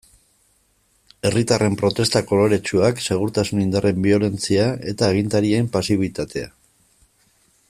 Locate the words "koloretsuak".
2.31-3.03